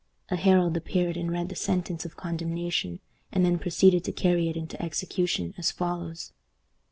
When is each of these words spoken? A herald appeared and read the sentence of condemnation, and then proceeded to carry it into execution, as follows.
A 0.29 0.35
herald 0.35 0.75
appeared 0.75 1.15
and 1.15 1.31
read 1.31 1.49
the 1.49 1.55
sentence 1.55 2.05
of 2.05 2.17
condemnation, 2.17 2.99
and 3.31 3.45
then 3.45 3.59
proceeded 3.59 4.03
to 4.05 4.11
carry 4.11 4.49
it 4.49 4.57
into 4.57 4.81
execution, 4.81 5.53
as 5.59 5.69
follows. 5.69 6.33